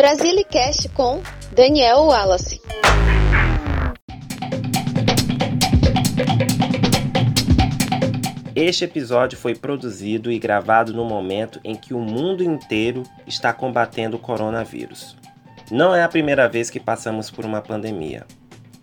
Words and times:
Brasilicast 0.00 0.88
com 0.94 1.20
Daniel 1.52 2.04
Wallace. 2.04 2.58
Este 8.56 8.84
episódio 8.84 9.36
foi 9.36 9.54
produzido 9.54 10.32
e 10.32 10.38
gravado 10.38 10.94
no 10.94 11.04
momento 11.04 11.60
em 11.62 11.74
que 11.74 11.92
o 11.92 11.98
mundo 11.98 12.42
inteiro 12.42 13.02
está 13.26 13.52
combatendo 13.52 14.16
o 14.16 14.18
coronavírus. 14.18 15.18
Não 15.70 15.94
é 15.94 16.02
a 16.02 16.08
primeira 16.08 16.48
vez 16.48 16.70
que 16.70 16.80
passamos 16.80 17.30
por 17.30 17.44
uma 17.44 17.60
pandemia. 17.60 18.24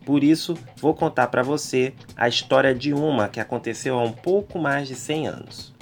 Por 0.06 0.24
isso, 0.24 0.56
vou 0.80 0.94
contar 0.94 1.30
para 1.30 1.42
você 1.42 1.96
a 2.16 2.28
história 2.28 2.76
de 2.76 2.94
uma 2.94 3.28
que 3.28 3.40
aconteceu 3.40 3.98
há 3.98 4.04
um 4.04 4.14
pouco 4.14 4.60
mais 4.60 4.88
de 4.88 4.94
100 4.94 5.28
anos. 5.30 5.74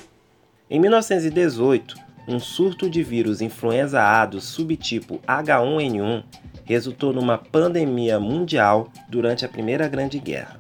Em 0.70 0.80
1918, 0.80 2.05
um 2.28 2.40
surto 2.40 2.90
de 2.90 3.04
vírus 3.04 3.42
influenza 3.42 4.02
A 4.02 4.26
do 4.26 4.42
subtipo 4.42 5.20
H1N1 5.28 6.24
resultou 6.64 7.14
numa 7.14 7.38
pandemia 7.38 8.20
mundial 8.20 8.90
durante 9.08 9.46
a 9.46 9.50
Primeira 9.50 9.88
Grande 9.88 10.20
Guerra. 10.20 10.60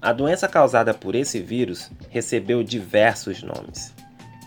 A 0.00 0.12
doença 0.12 0.48
causada 0.48 0.94
por 0.94 1.14
esse 1.14 1.40
vírus 1.40 1.90
recebeu 2.08 2.62
diversos 2.62 3.42
nomes: 3.42 3.94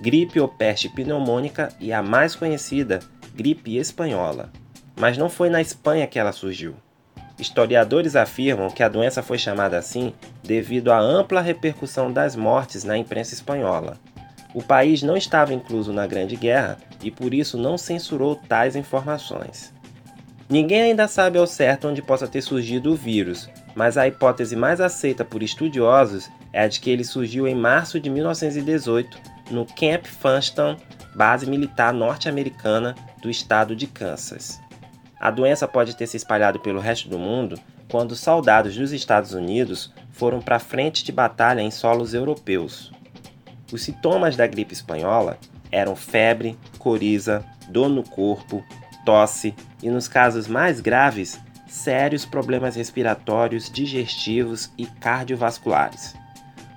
gripe 0.02 0.40
ou 0.40 0.48
peste 0.48 0.90
pneumônica 0.90 1.70
e 1.80 1.94
a 1.94 2.02
mais 2.02 2.36
conhecida, 2.36 3.00
gripe 3.36 3.78
espanhola. 3.78 4.52
Mas 4.96 5.18
não 5.18 5.30
foi 5.30 5.50
na 5.50 5.62
Espanha 5.62 6.08
que 6.08 6.18
ela 6.18 6.32
surgiu. 6.32 6.76
Historiadores 7.38 8.16
afirmam 8.16 8.70
que 8.70 8.82
a 8.82 8.88
doença 8.88 9.22
foi 9.22 9.38
chamada 9.38 9.78
assim 9.78 10.14
devido 10.42 10.92
à 10.92 10.98
ampla 10.98 11.42
repercussão 11.42 12.12
das 12.12 12.36
mortes 12.36 12.84
na 12.84 12.98
imprensa 12.98 13.34
espanhola, 13.34 13.98
o 14.56 14.64
país 14.64 15.04
não 15.04 15.18
estava 15.18 15.54
incluso 15.54 15.92
na 15.92 16.08
Grande 16.08 16.38
Guerra 16.38 16.78
e 17.04 17.12
por 17.12 17.34
isso 17.34 17.58
não 17.58 17.78
censurou 17.78 18.38
tais 18.38 18.78
informações. 18.78 19.74
Ninguém 20.50 20.84
ainda 20.84 21.10
sabe 21.10 21.38
ao 21.38 21.46
certo 21.46 21.90
onde 21.90 22.02
possa 22.02 22.26
ter 22.26 22.42
surgido 22.42 22.94
o 22.94 22.96
vírus, 22.96 23.50
mas 23.76 23.98
a 23.98 24.08
hipótese 24.08 24.56
mais 24.56 24.80
aceita 24.80 25.26
por 25.26 25.44
estudiosos 25.44 26.30
é 26.54 26.62
a 26.62 26.68
de 26.70 26.80
que 26.80 26.90
ele 26.90 27.04
surgiu 27.04 27.46
em 27.46 27.54
março 27.54 28.00
de 28.00 28.10
1918 28.10 29.20
no 29.52 29.66
Camp 29.66 30.06
Funston, 30.06 30.78
base 31.14 31.46
militar 31.50 31.94
norte-americana 31.94 32.96
do 33.22 33.30
estado 33.30 33.76
de 33.76 33.88
Kansas. 33.88 34.62
A 35.20 35.30
doença 35.30 35.68
pode 35.68 35.98
ter 35.98 36.08
se 36.08 36.16
espalhado 36.16 36.62
pelo 36.62 36.80
resto 36.80 37.10
do 37.10 37.20
mundo 37.20 37.60
quando 37.90 38.16
soldados 38.16 38.78
dos 38.78 38.94
Estados 38.94 39.34
Unidos 39.34 39.92
foram 40.12 40.40
para 40.40 40.56
a 40.56 40.60
frente 40.60 41.04
de 41.04 41.12
batalha 41.12 41.60
em 41.60 41.70
solos 41.70 42.14
europeus. 42.14 42.95
Os 43.72 43.84
sintomas 43.84 44.36
da 44.36 44.46
gripe 44.46 44.74
espanhola 44.74 45.38
eram 45.72 45.96
febre, 45.96 46.58
coriza, 46.78 47.44
dor 47.70 47.90
no 47.90 48.04
corpo, 48.04 48.64
tosse 49.06 49.54
e, 49.82 49.90
nos 49.90 50.08
casos 50.08 50.48
mais 50.48 50.80
graves, 50.80 51.40
sérios 51.68 52.26
problemas 52.26 52.76
respiratórios, 52.76 53.70
digestivos 53.70 54.72
e 54.78 54.86
cardiovasculares. 54.86 56.16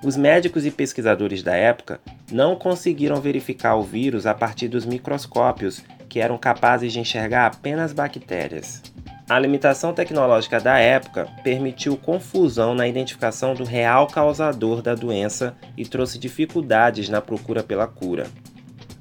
Os 0.02 0.16
médicos 0.16 0.64
e 0.64 0.70
pesquisadores 0.70 1.42
da 1.42 1.56
época 1.56 2.00
não 2.30 2.54
conseguiram 2.54 3.20
verificar 3.20 3.74
o 3.74 3.82
vírus 3.82 4.26
a 4.26 4.34
partir 4.34 4.68
dos 4.68 4.86
microscópios 4.86 5.82
que 6.08 6.20
eram 6.20 6.38
capazes 6.38 6.92
de 6.92 7.00
enxergar 7.00 7.46
apenas 7.46 7.92
bactérias. 7.92 8.82
A 9.28 9.38
limitação 9.38 9.92
tecnológica 9.92 10.58
da 10.58 10.78
época 10.78 11.28
permitiu 11.44 11.98
confusão 11.98 12.74
na 12.74 12.88
identificação 12.88 13.52
do 13.52 13.62
real 13.62 14.06
causador 14.06 14.80
da 14.80 14.94
doença 14.94 15.54
e 15.76 15.84
trouxe 15.84 16.18
dificuldades 16.18 17.10
na 17.10 17.20
procura 17.20 17.62
pela 17.62 17.86
cura. 17.86 18.26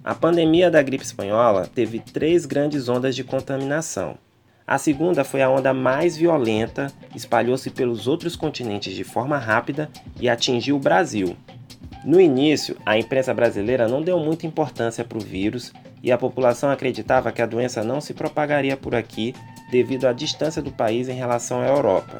A 0.04 0.14
pandemia 0.14 0.70
da 0.70 0.82
gripe 0.82 1.06
espanhola 1.06 1.70
teve 1.74 2.00
três 2.00 2.46
grandes 2.46 2.90
ondas 2.90 3.16
de 3.16 3.24
contaminação. 3.24 4.18
A 4.66 4.78
segunda 4.78 5.24
foi 5.24 5.42
a 5.42 5.50
onda 5.50 5.74
mais 5.74 6.18
violenta, 6.18 6.92
espalhou-se 7.16 7.70
pelos 7.70 8.06
outros 8.06 8.36
continentes 8.36 8.94
de 8.94 9.06
forma 9.06 9.38
rápida 9.38 9.90
e 10.20 10.28
atingiu 10.28 10.76
o 10.76 10.80
Brasil. 10.80 11.38
No 12.04 12.20
início, 12.20 12.76
a 12.86 12.98
imprensa 12.98 13.34
brasileira 13.34 13.88
não 13.88 14.02
deu 14.02 14.20
muita 14.20 14.46
importância 14.46 15.06
para 15.06 15.18
o 15.18 15.22
vírus 15.22 15.72
e 16.04 16.12
a 16.12 16.18
população 16.18 16.70
acreditava 16.70 17.32
que 17.32 17.42
a 17.42 17.46
doença 17.46 17.82
não 17.82 18.02
se 18.02 18.14
propagaria 18.14 18.76
por 18.76 18.94
aqui 18.94 19.34
devido 19.70 20.06
à 20.06 20.14
distância 20.14 20.62
do 20.62 20.72
país 20.72 21.10
em 21.10 21.16
relação 21.16 21.62
à 21.62 21.68
Europa. 21.68 22.18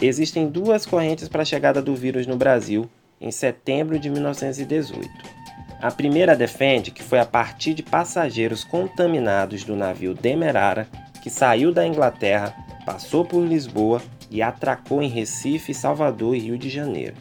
Existem 0.00 0.48
duas 0.48 0.84
correntes 0.84 1.28
para 1.28 1.42
a 1.42 1.44
chegada 1.44 1.80
do 1.80 1.94
vírus 1.94 2.26
no 2.26 2.36
Brasil 2.36 2.88
em 3.20 3.30
setembro 3.30 3.98
de 3.98 4.10
1918. 4.10 5.08
A 5.80 5.90
primeira 5.90 6.36
defende 6.36 6.90
que 6.90 7.02
foi 7.02 7.18
a 7.18 7.26
partir 7.26 7.74
de 7.74 7.82
passageiros 7.82 8.64
contaminados 8.64 9.64
do 9.64 9.76
navio 9.76 10.14
Demerara, 10.14 10.88
que 11.22 11.30
saiu 11.30 11.72
da 11.72 11.86
Inglaterra, 11.86 12.54
passou 12.84 13.24
por 13.24 13.44
Lisboa 13.44 14.02
e 14.30 14.42
atracou 14.42 15.02
em 15.02 15.08
Recife, 15.08 15.72
Salvador 15.72 16.34
e 16.34 16.40
Rio 16.40 16.58
de 16.58 16.68
Janeiro. 16.68 17.14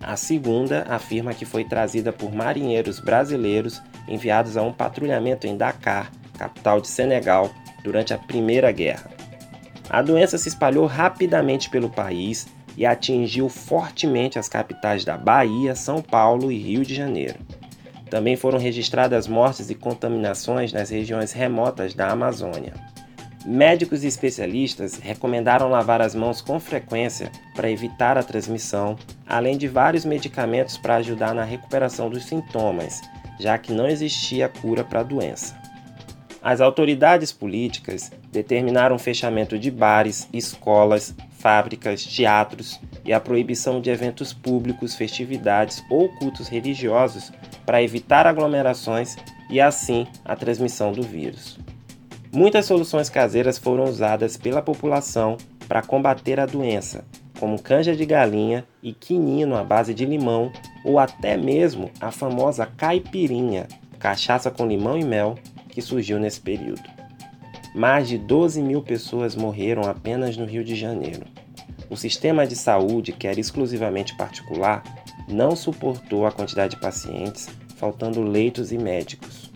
A 0.00 0.16
segunda 0.16 0.86
afirma 0.88 1.34
que 1.34 1.44
foi 1.44 1.64
trazida 1.64 2.12
por 2.12 2.32
marinheiros 2.32 2.98
brasileiros 2.98 3.82
enviados 4.08 4.56
a 4.56 4.62
um 4.62 4.72
patrulhamento 4.72 5.46
em 5.46 5.56
Dakar, 5.56 6.10
capital 6.38 6.80
de 6.80 6.88
Senegal, 6.88 7.50
durante 7.82 8.14
a 8.14 8.18
Primeira 8.18 8.70
Guerra. 8.72 9.10
A 9.88 10.02
doença 10.02 10.38
se 10.38 10.48
espalhou 10.48 10.86
rapidamente 10.86 11.68
pelo 11.68 11.90
país 11.90 12.46
e 12.76 12.86
atingiu 12.86 13.48
fortemente 13.48 14.38
as 14.38 14.48
capitais 14.48 15.04
da 15.04 15.16
Bahia, 15.16 15.74
São 15.74 16.00
Paulo 16.00 16.52
e 16.52 16.58
Rio 16.58 16.84
de 16.84 16.94
Janeiro. 16.94 17.38
Também 18.08 18.36
foram 18.36 18.58
registradas 18.58 19.28
mortes 19.28 19.70
e 19.70 19.74
contaminações 19.74 20.72
nas 20.72 20.90
regiões 20.90 21.32
remotas 21.32 21.94
da 21.94 22.10
Amazônia. 22.10 22.74
Médicos 23.46 24.04
e 24.04 24.06
especialistas 24.06 24.96
recomendaram 24.96 25.70
lavar 25.70 26.02
as 26.02 26.14
mãos 26.14 26.42
com 26.42 26.60
frequência 26.60 27.32
para 27.54 27.70
evitar 27.70 28.18
a 28.18 28.22
transmissão, 28.22 28.96
além 29.26 29.56
de 29.56 29.66
vários 29.66 30.04
medicamentos 30.04 30.76
para 30.76 30.96
ajudar 30.96 31.34
na 31.34 31.44
recuperação 31.44 32.10
dos 32.10 32.24
sintomas, 32.24 33.00
já 33.38 33.56
que 33.56 33.72
não 33.72 33.86
existia 33.86 34.48
cura 34.48 34.84
para 34.84 35.00
a 35.00 35.04
doença. 35.04 35.56
As 36.42 36.62
autoridades 36.62 37.32
políticas 37.32 38.10
determinaram 38.32 38.96
o 38.96 38.98
fechamento 38.98 39.58
de 39.58 39.70
bares, 39.70 40.26
escolas, 40.32 41.14
fábricas, 41.38 42.02
teatros 42.02 42.80
e 43.04 43.12
a 43.12 43.20
proibição 43.20 43.80
de 43.80 43.90
eventos 43.90 44.32
públicos, 44.32 44.94
festividades 44.94 45.84
ou 45.90 46.08
cultos 46.16 46.48
religiosos 46.48 47.30
para 47.66 47.82
evitar 47.82 48.26
aglomerações 48.26 49.16
e, 49.50 49.60
assim, 49.60 50.06
a 50.24 50.34
transmissão 50.34 50.92
do 50.92 51.02
vírus. 51.02 51.58
Muitas 52.32 52.64
soluções 52.64 53.10
caseiras 53.10 53.58
foram 53.58 53.84
usadas 53.84 54.36
pela 54.36 54.62
população 54.62 55.36
para 55.68 55.82
combater 55.82 56.40
a 56.40 56.46
doença, 56.46 57.04
como 57.38 57.60
canja 57.60 57.94
de 57.94 58.06
galinha 58.06 58.64
e 58.82 58.92
quinino 58.92 59.56
à 59.56 59.64
base 59.64 59.92
de 59.92 60.06
limão 60.06 60.52
ou 60.84 60.98
até 60.98 61.36
mesmo 61.36 61.90
a 62.00 62.10
famosa 62.10 62.64
caipirinha, 62.64 63.66
cachaça 63.98 64.50
com 64.50 64.66
limão 64.66 64.96
e 64.96 65.04
mel, 65.04 65.36
que 65.70 65.80
surgiu 65.80 66.18
nesse 66.18 66.40
período. 66.40 66.82
Mais 67.74 68.08
de 68.08 68.18
12 68.18 68.60
mil 68.62 68.82
pessoas 68.82 69.36
morreram 69.36 69.82
apenas 69.82 70.36
no 70.36 70.44
Rio 70.44 70.64
de 70.64 70.74
Janeiro. 70.74 71.24
O 71.88 71.96
sistema 71.96 72.46
de 72.46 72.56
saúde, 72.56 73.12
que 73.12 73.26
era 73.26 73.38
exclusivamente 73.38 74.16
particular, 74.16 74.82
não 75.28 75.54
suportou 75.54 76.26
a 76.26 76.32
quantidade 76.32 76.74
de 76.74 76.80
pacientes, 76.80 77.48
faltando 77.76 78.22
leitos 78.22 78.72
e 78.72 78.78
médicos. 78.78 79.50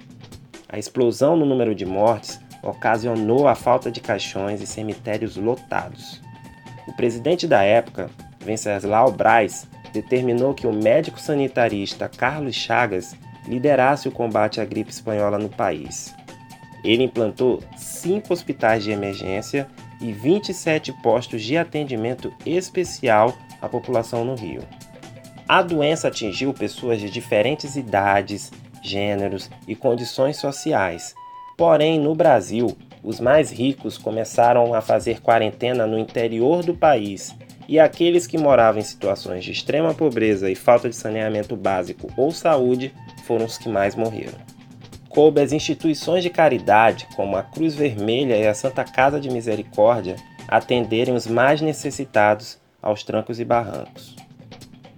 A 0.69 0.79
explosão 0.79 1.37
no 1.37 1.45
número 1.45 1.75
de 1.75 1.85
mortes 1.85 2.41
ocasionou 2.63 3.47
a 3.47 3.55
falta 3.55 3.91
de 3.91 4.01
caixões 4.01 4.61
e 4.61 4.67
cemitérios 4.67 5.37
lotados. 5.37 6.21
O 6.89 6.93
presidente 6.93 7.47
da 7.47 7.63
época, 7.63 8.11
Venceslau 8.41 9.13
Braz, 9.13 9.67
determinou 9.93 10.55
que 10.55 10.67
o 10.67 10.73
médico 10.73 11.21
sanitarista 11.21 12.09
Carlos 12.09 12.55
Chagas 12.55 13.15
liderasse 13.47 14.09
o 14.09 14.13
combate 14.13 14.61
à 14.61 14.65
gripe 14.65 14.91
espanhola 14.91 15.39
no 15.39 15.49
país. 15.49 16.15
Ele 16.83 17.05
implantou 17.05 17.63
cinco 17.77 18.33
hospitais 18.33 18.85
de 18.85 18.91
emergência 18.91 19.67
e 20.01 20.13
27 20.13 20.93
postos 21.03 21.43
de 21.43 21.57
atendimento 21.57 22.33
especial 22.45 23.35
à 23.61 23.69
população 23.69 24.25
no 24.25 24.35
Rio. 24.35 24.63
A 25.49 25.63
doença 25.63 26.09
atingiu 26.09 26.53
pessoas 26.53 27.01
de 27.01 27.11
diferentes 27.11 27.77
idades, 27.77 28.51
gêneros 28.83 29.51
e 29.67 29.75
condições 29.75 30.37
sociais. 30.37 31.15
Porém, 31.57 31.99
no 31.99 32.15
Brasil, 32.15 32.77
os 33.03 33.21
mais 33.21 33.51
ricos 33.51 33.97
começaram 33.97 34.75
a 34.75 34.81
fazer 34.81 35.21
quarentena 35.21 35.87
no 35.87 35.99
interior 35.99 36.63
do 36.63 36.75
país 36.75 37.35
e 37.69 37.79
aqueles 37.79 38.27
que 38.27 38.39
moravam 38.39 38.81
em 38.81 38.85
situações 38.85 39.45
de 39.45 39.53
extrema 39.53 39.95
pobreza 39.95 40.51
e 40.51 40.55
falta 40.55 40.89
de 40.89 40.97
saneamento 40.97 41.57
básico 41.57 42.11
ou 42.17 42.31
saúde 42.31 42.93
foram 43.25 43.45
os 43.45 43.59
que 43.59 43.69
mais 43.69 43.95
morreram. 43.95 44.39
Coube 45.09 45.41
às 45.41 45.53
instituições 45.53 46.23
de 46.23 46.31
caridade, 46.31 47.07
como 47.15 47.37
a 47.37 47.43
Cruz 47.43 47.75
Vermelha 47.75 48.37
e 48.37 48.47
a 48.47 48.55
Santa 48.55 48.85
Casa 48.85 49.21
de 49.21 49.31
Misericórdia, 49.31 50.17
atenderem 50.49 51.15
os 51.15 51.27
mais 51.27 51.61
necessitados 51.61 52.59
aos 52.83 53.03
trancos 53.03 53.41
e 53.41 53.45
barrancos. 53.45 54.17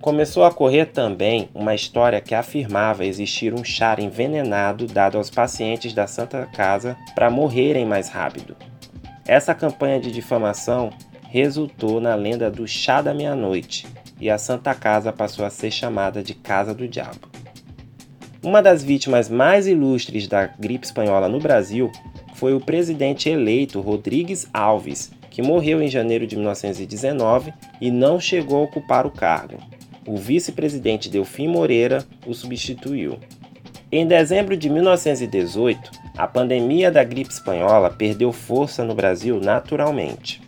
Começou 0.01 0.45
a 0.45 0.53
correr 0.53 0.87
também 0.87 1.49
uma 1.53 1.75
história 1.75 2.21
que 2.21 2.35
afirmava 2.35 3.05
existir 3.05 3.53
um 3.53 3.65
chá 3.65 3.97
envenenado 3.99 4.87
dado 4.87 5.19
aos 5.19 5.31
pacientes 5.31 5.93
da 5.93 6.07
Santa 6.07 6.47
Casa 6.47 6.97
para 7.15 7.29
morrerem 7.29 7.85
mais 7.85 8.09
rápido. 8.09 8.57
Essa 9.27 9.55
campanha 9.55 9.99
de 9.99 10.13
difamação 10.13 10.91
resultou 11.29 12.01
na 12.01 12.15
lenda 12.15 12.51
do 12.51 12.67
chá 12.69 13.03
da 13.03 13.13
meia-noite 13.13 13.87
e 14.21 14.31
a 14.31 14.39
Santa 14.39 14.75
Casa 14.75 15.13
passou 15.13 15.45
a 15.45 15.51
ser 15.51 15.71
chamada 15.71 16.23
de 16.23 16.35
Casa 16.35 16.73
do 16.73 16.87
Diabo. 16.87 17.36
Uma 18.43 18.63
das 18.63 18.83
vítimas 18.83 19.29
mais 19.29 19.67
ilustres 19.67 20.29
da 20.29 20.47
gripe 20.47 20.87
espanhola 20.87 21.29
no 21.29 21.41
Brasil 21.41 21.91
foi 22.35 22.55
o 22.55 22.61
presidente 22.61 23.29
eleito 23.29 23.81
Rodrigues 23.81 24.47
Alves, 24.53 25.11
que 25.31 25.43
morreu 25.43 25.83
em 25.83 25.89
janeiro 25.89 26.27
de 26.27 26.37
1919 26.37 27.53
e 27.81 27.91
não 27.91 28.21
chegou 28.21 28.61
a 28.61 28.65
ocupar 28.65 29.07
o 29.07 29.11
cargo. 29.11 29.59
O 30.07 30.17
vice-presidente 30.17 31.09
Delfim 31.09 31.49
Moreira 31.49 32.05
o 32.27 32.33
substituiu. 32.33 33.19
Em 33.91 34.07
dezembro 34.07 34.57
de 34.57 34.69
1918, 34.69 35.91
a 36.17 36.27
pandemia 36.27 36.91
da 36.91 37.03
gripe 37.03 37.33
espanhola 37.33 37.91
perdeu 37.91 38.33
força 38.33 38.85
no 38.85 38.95
Brasil 38.95 39.41
naturalmente. 39.41 40.43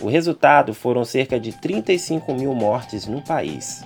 O 0.00 0.08
resultado 0.08 0.72
foram 0.74 1.04
cerca 1.04 1.40
de 1.40 1.52
35 1.52 2.34
mil 2.34 2.54
mortes 2.54 3.06
no 3.06 3.22
país. 3.22 3.84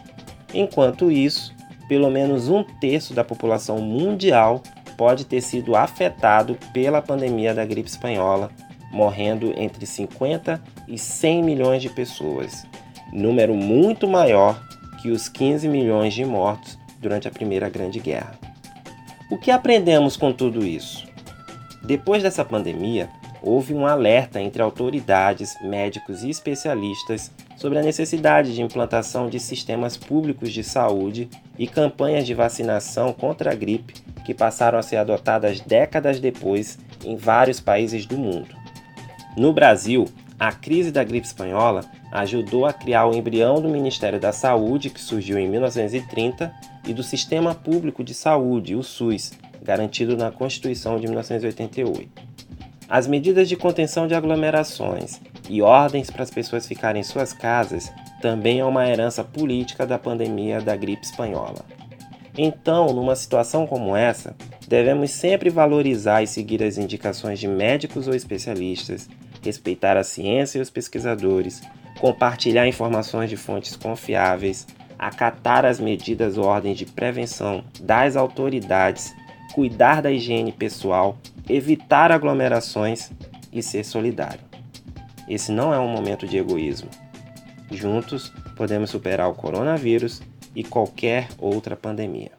Enquanto 0.53 1.11
isso, 1.11 1.55
pelo 1.93 2.11
menos 2.11 2.49
um 2.49 2.65
terço 2.65 3.13
da 3.13 3.23
população 3.23 3.79
mundial 3.79 4.63
pode 4.97 5.27
ter 5.27 5.43
sido 5.43 5.77
afetado 5.77 6.57
pela 6.73 7.03
pandemia 7.03 7.53
da 7.53 7.67
gripe 7.67 7.91
espanhola, 7.91 8.51
morrendo 8.91 9.53
entre 9.59 9.85
50 9.85 10.59
e 10.89 10.97
100 10.97 11.43
milhões 11.43 11.83
de 11.83 11.91
pessoas, 11.91 12.67
número 13.13 13.55
muito 13.55 14.09
maior 14.09 14.59
que 15.03 15.11
os 15.11 15.29
15 15.29 15.69
milhões 15.69 16.15
de 16.15 16.25
mortos 16.25 16.79
durante 16.99 17.29
a 17.29 17.31
Primeira 17.31 17.69
Grande 17.69 18.01
Guerra. 18.01 18.39
O 19.31 19.37
que 19.37 19.51
aprendemos 19.51 20.17
com 20.17 20.33
tudo 20.33 20.65
isso? 20.65 21.07
Depois 21.85 22.23
dessa 22.23 22.43
pandemia, 22.43 23.11
houve 23.43 23.75
um 23.75 23.87
alerta 23.87 24.41
entre 24.41 24.63
autoridades, 24.63 25.55
médicos 25.63 26.25
e 26.25 26.31
especialistas 26.31 27.31
sobre 27.63 27.79
a 27.79 27.83
necessidade 27.83 28.53
de 28.57 28.61
implantação 28.61 29.31
de 29.31 29.39
sistemas 29.39 29.97
públicos 29.97 30.53
de 30.53 30.65
saúde 30.65 31.29
e 31.57 31.65
campanhas 31.65 32.27
de 32.27 32.35
vacinação 32.35 33.13
contra 33.13 33.53
a 33.53 33.55
gripe 33.55 33.95
que 34.25 34.35
passaram 34.35 34.81
a 34.81 34.83
ser 34.83 34.97
adotadas 34.97 35.61
décadas 35.61 36.19
depois 36.19 36.77
em 37.05 37.15
vários 37.15 37.61
países 37.61 38.05
do 38.05 38.19
mundo. 38.19 38.49
No 39.37 39.53
Brasil, 39.53 40.09
a 40.41 40.51
crise 40.51 40.91
da 40.91 41.05
gripe 41.05 41.25
espanhola 41.25 41.85
ajudou 42.11 42.67
a 42.67 42.73
criar 42.73 43.07
o 43.07 43.15
embrião 43.15 43.63
do 43.63 43.69
Ministério 43.69 44.19
da 44.19 44.33
Saúde, 44.33 44.91
que 44.91 45.01
surgiu 45.01 45.39
em 45.39 45.49
1930, 45.49 46.53
e 46.89 46.93
do 46.93 47.05
Sistema 47.05 47.55
Público 47.55 48.03
de 48.03 48.13
Saúde, 48.13 48.75
o 48.75 48.83
SUS, 48.83 49.35
garantido 49.63 50.17
na 50.17 50.33
Constituição 50.33 50.99
de 50.99 51.07
1988. 51.07 52.11
As 52.89 53.07
medidas 53.07 53.49
de 53.49 53.57
contenção 53.57 54.09
de 54.09 54.17
aglomerações 54.17 55.21
e 55.49 55.63
ordens 55.63 56.11
para 56.11 56.23
as 56.23 56.31
pessoas 56.31 56.67
ficarem 56.67 57.01
em 57.01 57.05
suas 57.05 57.33
casas 57.33 57.93
também 58.21 58.61
é 58.61 58.65
uma 58.65 58.89
herança 58.89 59.25
política 59.25 59.87
da 59.87 59.99
pandemia 59.99 60.61
da 60.61 60.77
gripe 60.77 61.05
espanhola. 61.05 61.65
Então, 62.37 62.93
numa 62.93 63.17
situação 63.17 63.67
como 63.67 63.97
essa, 63.97 64.35
devemos 64.67 65.11
sempre 65.11 65.51
valorizar 65.51 66.23
e 66.23 66.27
seguir 66.27 66.63
as 66.63 66.79
indicações 66.79 67.39
de 67.39 67.49
médicos 67.49 68.09
ou 68.09 68.15
especialistas, 68.15 69.09
respeitar 69.43 69.97
a 69.97 70.05
ciência 70.05 70.59
e 70.59 70.63
os 70.63 70.71
pesquisadores, 70.71 71.61
compartilhar 72.01 72.67
informações 72.67 73.29
de 73.29 73.37
fontes 73.37 73.77
confiáveis, 73.77 74.67
acatar 74.99 75.67
as 75.67 75.81
medidas 75.81 76.39
ou 76.39 76.45
ordens 76.45 76.79
de 76.79 76.87
prevenção 76.87 77.65
das 77.81 78.17
autoridades 78.17 79.13
cuidar 79.53 80.01
da 80.01 80.11
higiene 80.11 80.51
pessoal, 80.51 81.17
evitar 81.49 82.11
aglomerações 82.11 83.11
e 83.53 83.63
ser 83.63 83.85
solidário. 83.85 84.52
Esse 85.33 85.51
não 85.51 85.73
é 85.73 85.79
um 85.79 85.89
momento 85.89 86.27
de 86.27 86.37
egoísmo. 86.37 86.91
Juntos 87.71 88.31
podemos 88.55 88.91
superar 88.91 89.31
o 89.31 89.35
coronavírus 89.35 90.21
e 90.55 90.63
qualquer 90.63 91.29
outra 91.39 91.75
pandemia. 91.75 92.33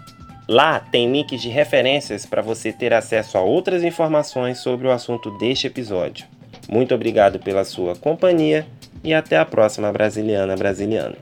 Lá 0.47 0.79
tem 0.79 1.11
links 1.11 1.41
de 1.41 1.49
referências 1.49 2.25
para 2.25 2.41
você 2.41 2.71
ter 2.73 2.93
acesso 2.93 3.37
a 3.37 3.41
outras 3.41 3.83
informações 3.83 4.59
sobre 4.59 4.87
o 4.87 4.91
assunto 4.91 5.29
deste 5.37 5.67
episódio. 5.67 6.25
Muito 6.67 6.95
obrigado 6.95 7.39
pela 7.39 7.63
sua 7.63 7.95
companhia 7.95 8.65
e 9.03 9.13
até 9.13 9.37
a 9.37 9.45
próxima 9.45 9.91
Brasiliana 9.91 10.55
Brasiliana. 10.55 11.15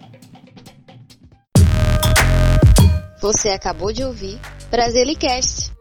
Você 3.21 3.49
acabou 3.49 3.91
de 3.91 4.03
ouvir 4.03 4.39
Brasilicast. 4.69 5.71